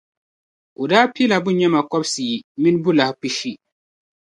[0.81, 3.51] O daa piila bunyama kɔbisiyi mini bulahi pishi.